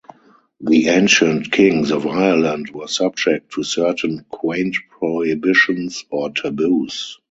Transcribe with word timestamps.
The 0.61 0.87
ancient 0.87 1.51
kings 1.51 1.91
of 1.91 2.07
Ireland 2.07 2.71
were 2.71 2.87
subject 2.87 3.51
to 3.53 3.61
certain 3.63 4.25
quaint 4.31 4.77
prohibitions 4.97 6.05
or 6.09 6.31
taboos. 6.31 7.19